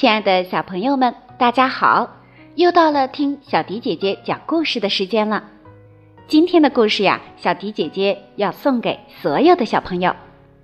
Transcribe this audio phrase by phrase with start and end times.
[0.00, 2.16] 亲爱的小朋友们，大家好！
[2.54, 5.44] 又到了听小迪姐姐讲故事的时间了。
[6.26, 10.16] 今天的故事呀，小迪姐姐要送给所有的小朋友，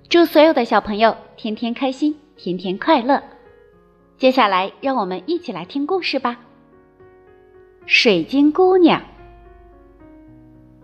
[0.09, 3.21] 祝所有的小朋友天天开心，天天快乐。
[4.17, 6.39] 接下来，让我们一起来听故事吧。
[7.85, 9.03] 水晶姑娘。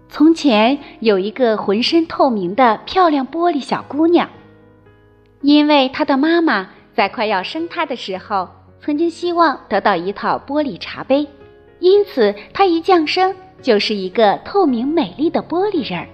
[0.10, 4.30] 从前有一个浑身透明的漂亮玻璃小姑娘，
[5.42, 6.70] 因为她的妈妈。
[6.96, 8.48] 在快要生他的时候，
[8.80, 11.28] 曾经希望得到一套玻璃茶杯，
[11.80, 16.08] 因此他一降生就是一个透明美丽的玻璃人儿。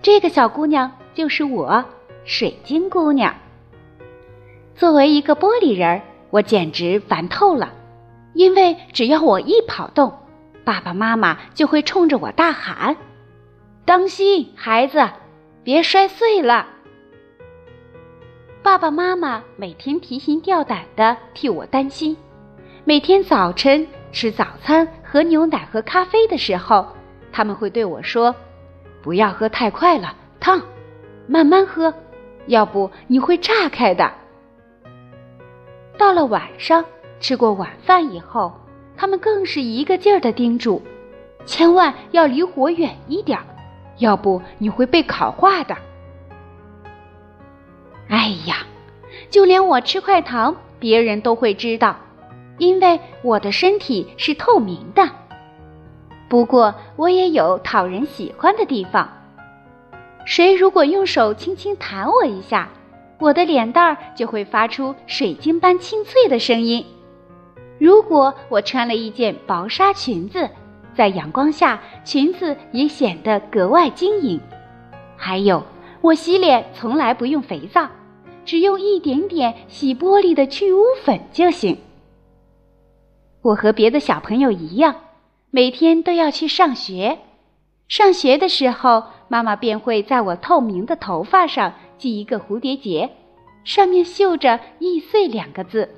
[0.00, 1.84] 这个小姑娘就是我，
[2.24, 3.34] 水晶姑娘。
[4.76, 7.72] 作为一个玻璃人儿，我简直烦透了，
[8.34, 10.12] 因为只要我一跑动，
[10.64, 12.96] 爸爸妈妈就会冲着我大喊
[13.84, 15.08] ：“当心，孩子，
[15.64, 16.66] 别摔碎了。”
[18.68, 22.14] 爸爸妈妈每天提心吊胆的替我担心，
[22.84, 26.86] 每天早晨吃早餐、喝牛奶和咖啡的时候，
[27.32, 28.34] 他们会对我说
[29.00, 30.60] ：“不要喝太快了，烫，
[31.26, 31.94] 慢慢喝，
[32.48, 34.12] 要不你会炸开的。”
[35.96, 36.84] 到了晚上，
[37.20, 38.52] 吃过晚饭以后，
[38.98, 40.82] 他们更是一个劲儿的叮嘱
[41.46, 43.38] ：“千万要离火远一点，
[43.96, 45.74] 要不你会被烤化的。”
[48.08, 48.66] 哎呀，
[49.30, 51.96] 就连我吃块糖，别人都会知道，
[52.56, 55.08] 因为我的身体是透明的。
[56.28, 59.08] 不过，我也有讨人喜欢的地方。
[60.24, 62.68] 谁如果用手轻轻弹我一下，
[63.18, 66.84] 我的脸蛋儿就会发出水晶般清脆的声音。
[67.78, 70.48] 如果我穿了一件薄纱裙子，
[70.94, 74.40] 在阳光下，裙子也显得格外晶莹。
[75.16, 75.62] 还有，
[76.00, 77.88] 我洗脸从来不用肥皂。
[78.48, 81.76] 只用一点点洗玻璃的去污粉就行。
[83.42, 84.96] 我和别的小朋友一样，
[85.50, 87.18] 每天都要去上学。
[87.88, 93.10] 上学的时候，妈妈便会在我透明的头发上系一个蝴蝶结，
[93.64, 95.90] 上面绣着“易碎”两个字。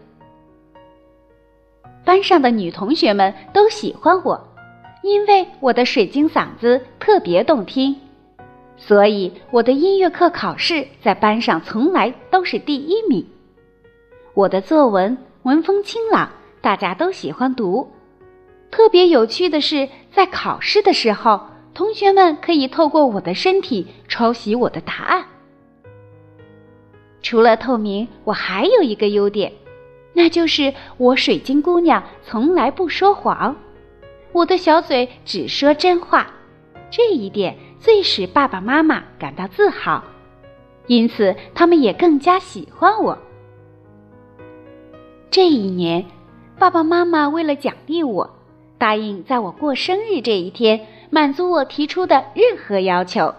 [2.04, 4.48] 班上的女同学们都喜欢我，
[5.04, 7.94] 因为我的水晶嗓子特别动听。
[8.82, 13.24] 所以我的音乐课考试在班上从来都是第一名。
[14.32, 16.30] 我的作文文风清朗，
[16.62, 17.92] 大家都喜欢读。
[18.70, 21.40] 特别有趣的是，在考试的时候，
[21.74, 25.26] 同学们可以透过我的身体抄袭我的答案。
[27.20, 29.52] 除了透明，我还有一个优点，
[30.14, 33.54] 那就是我水晶姑娘从来不说谎，
[34.32, 36.26] 我的小嘴只说真话。
[36.90, 37.54] 这一点。
[37.80, 40.04] 最使爸爸妈妈感到自豪，
[40.86, 43.18] 因此他们也更加喜欢我。
[45.30, 46.04] 这一年，
[46.58, 48.28] 爸爸妈妈为了奖励我，
[48.76, 53.34] 答应在我过生日这一天满足我提出的任何要求。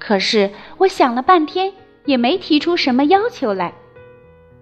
[0.00, 1.72] 可是我想了半天，
[2.04, 3.72] 也没提出什么要求来，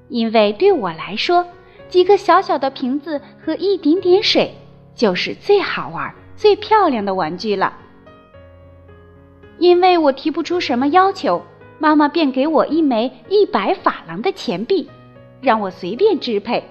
[0.09, 1.47] 因为对我来说，
[1.89, 4.55] 几个小小的瓶子和一点点水
[4.95, 7.79] 就是最好玩、最漂亮的玩具了。
[9.65, 11.43] 因为我提不出什么要求，
[11.79, 14.91] 妈妈便给我一枚一百法郎的钱币，
[15.41, 16.63] 让我随便支配。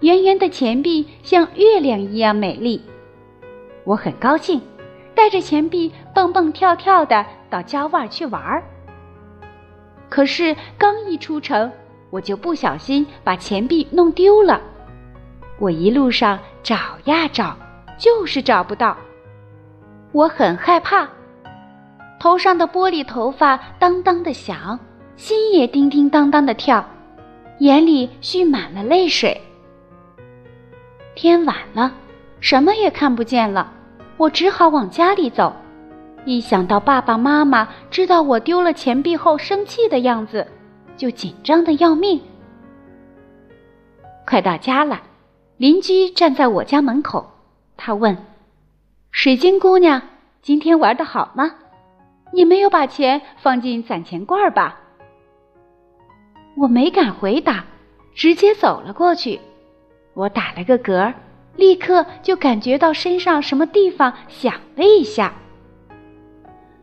[0.00, 2.82] 圆圆的钱币像月亮一样美丽，
[3.84, 4.60] 我很高兴，
[5.14, 8.64] 带着钱币蹦蹦跳跳的到郊外去玩儿。
[10.08, 11.70] 可是刚一出城，
[12.10, 14.60] 我就不小心把钱币弄丢了。
[15.60, 17.56] 我一路上找呀找，
[17.96, 18.96] 就是找不到，
[20.10, 21.08] 我很害怕。
[22.18, 24.78] 头上的玻璃头发当当的响，
[25.16, 26.84] 心也叮叮当当的跳，
[27.58, 29.40] 眼里蓄满了泪水。
[31.14, 31.92] 天晚了，
[32.40, 33.72] 什么也看不见了，
[34.16, 35.54] 我只好往家里走。
[36.24, 40.46] 一想到爸爸妈妈知道我丢了钱币后生气的样子，
[40.96, 42.20] 就紧张的要命。
[44.26, 45.00] 快到家了，
[45.56, 47.30] 邻居站在我家门口，
[47.76, 48.16] 他问
[49.10, 50.02] ：“水晶姑娘，
[50.42, 51.52] 今天玩的好吗？”
[52.32, 54.78] 你没有把钱放进攒钱罐吧？
[56.56, 57.64] 我没敢回答，
[58.14, 59.40] 直接走了过去。
[60.14, 61.14] 我打了个嗝，
[61.56, 65.32] 立刻就感觉到身上什么地方响了一下。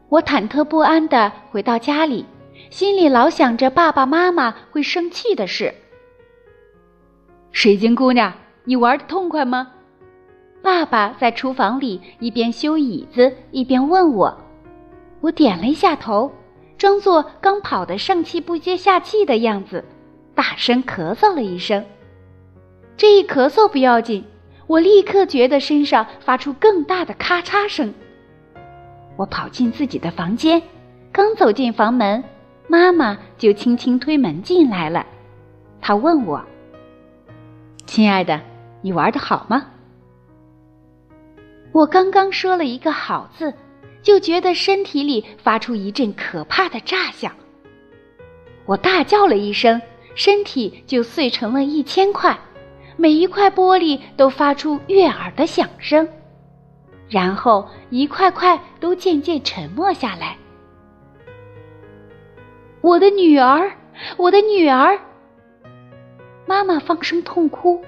[0.10, 2.26] 我忐忑不安的回到家里，
[2.70, 5.74] 心里老想着爸爸妈妈会生气的事。
[7.52, 8.34] 水晶姑娘，
[8.64, 9.72] 你玩的痛快吗？
[10.62, 14.45] 爸爸在厨房里一边修椅子一边问我。
[15.26, 16.32] 我点了一下头，
[16.78, 19.84] 装作刚跑得上气不接下气的样子，
[20.36, 21.84] 大声咳嗽了一声，
[22.96, 24.24] 这一咳嗽不要紧，
[24.68, 27.92] 我立刻觉得身上发出更大的咔嚓声。
[29.18, 30.62] 我跑进自己的房间，
[31.12, 32.24] 刚走进房门，
[32.68, 35.08] 妈妈就轻轻推门进来了。
[35.82, 36.40] 她问我
[37.88, 38.40] ：“亲爱的，
[38.84, 39.72] 你玩的好吗？”
[41.74, 43.56] 我刚刚说了一个“好”字，
[44.06, 47.36] 就觉得身体里发出一阵可怕的炸响。
[48.68, 49.82] 我大叫了一声，
[50.14, 52.38] 身体就碎成了一千块，
[52.98, 56.08] 每一块玻璃都发出悦耳的响声，
[57.10, 60.38] 然后一块块都渐渐沉默下来。
[62.82, 63.72] 我的女儿，
[64.18, 65.00] 我的女儿！
[66.46, 67.84] 妈妈放声痛哭，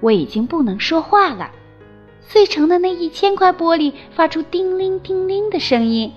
[0.00, 1.52] 我已经不能说话了。
[2.20, 6.12] 碎成的那一千块玻璃发出叮铃叮铃的声音。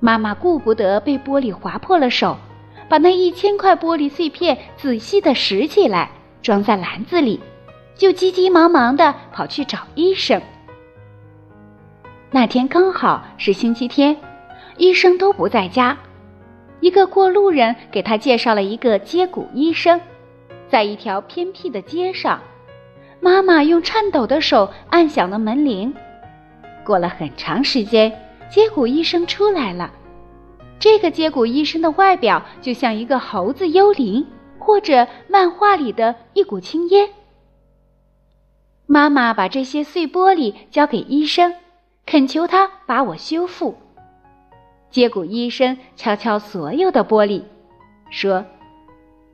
[0.00, 2.36] 妈妈顾不得被玻璃划破了手，
[2.88, 6.10] 把那一千块玻璃碎片仔细的拾起来，
[6.42, 7.40] 装在篮子里，
[7.96, 10.40] 就急急忙忙的跑去找医生。
[12.30, 14.16] 那天刚好是星期天，
[14.76, 15.96] 医生都不在家。
[16.80, 19.98] 一个过路人给他介绍了一个接骨医生，
[20.68, 22.38] 在一条偏僻的街上。
[23.24, 25.94] 妈妈用颤抖的手按响了门铃。
[26.84, 28.12] 过了很长时间，
[28.50, 29.90] 接骨医生出来了。
[30.78, 34.26] 这个接骨医生的外表就像一个猴子幽灵，
[34.58, 37.08] 或者漫画里的一股青烟。
[38.84, 41.54] 妈妈把这些碎玻璃交给医生，
[42.04, 43.74] 恳求他把我修复。
[44.90, 47.42] 接骨医生敲敲所有的玻璃，
[48.10, 48.44] 说：“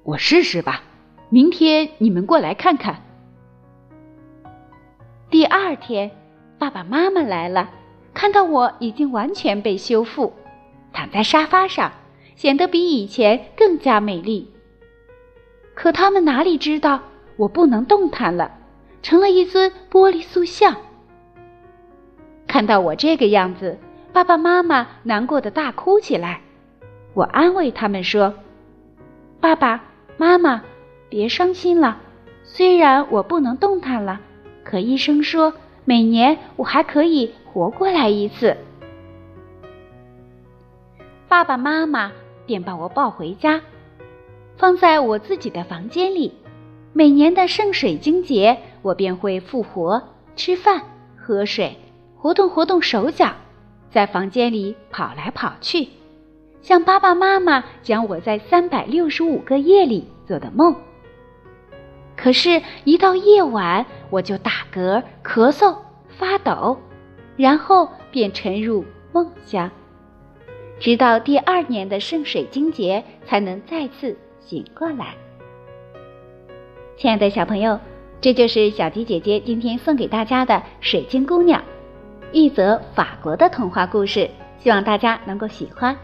[0.06, 0.80] 我试试吧，
[1.28, 3.02] 明天你们过来看看。”
[5.30, 6.10] 第二天，
[6.58, 7.70] 爸爸妈妈来了，
[8.12, 10.32] 看到我已经完全被修复，
[10.92, 11.92] 躺在沙发上，
[12.34, 14.52] 显得比以前更加美丽。
[15.72, 17.02] 可他们哪里知道，
[17.36, 18.50] 我不能动弹了，
[19.02, 20.76] 成了一尊玻璃塑像。
[22.48, 23.78] 看到我这个样子，
[24.12, 26.40] 爸爸妈妈难过的大哭起来。
[27.14, 28.34] 我安慰他们说
[29.40, 29.84] ：“爸爸
[30.16, 30.64] 妈妈，
[31.08, 31.98] 别伤心了，
[32.42, 34.20] 虽然我不能动弹了。”
[34.70, 35.52] 可医生说，
[35.84, 38.56] 每年我还可以活过来一次。
[41.28, 42.12] 爸爸妈妈
[42.46, 43.60] 便把我抱回家，
[44.56, 46.32] 放在我自己的房间里。
[46.92, 50.00] 每年的圣水晶节，我便会复活，
[50.36, 50.82] 吃饭、
[51.16, 51.76] 喝水，
[52.16, 53.32] 活动活动手脚，
[53.90, 55.88] 在房间里跑来跑去，
[56.62, 60.76] 向爸爸妈妈讲我在三百六十五个夜里做的梦。
[62.22, 65.74] 可是，一到夜晚，我就打嗝、咳嗽、
[66.18, 66.78] 发抖，
[67.36, 69.70] 然后便沉入梦乡，
[70.78, 75.14] 直到第二年的圣水晶节才能再次醒过来。
[76.98, 77.80] 亲爱的小朋友，
[78.20, 81.58] 这就是小迪姐姐今天送给大家的《水晶姑娘》，
[82.32, 84.28] 一则法国的童话故事，
[84.58, 85.96] 希望大家能够喜欢。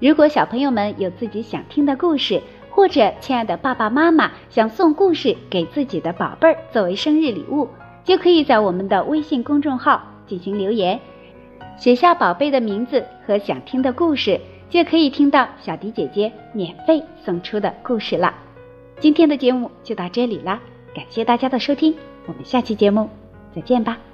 [0.00, 2.42] 如果小朋友们有自己想听的故事，
[2.74, 7.68] 或者，亲爱的爸爸妈妈想送故事给自己的宝贝儿作为生日礼物，
[8.02, 10.98] 就可以在我们的微信公众号进行留言，
[11.76, 18.34] 写下宝贝的名字和想听的故事，就可以听到小迪姐姐免费送出的故事了。
[18.98, 20.58] 今天的节目就到这里啦，
[20.94, 21.94] 感谢大家的收听，
[22.26, 23.08] 我们下期节目
[23.54, 24.11] 再见吧。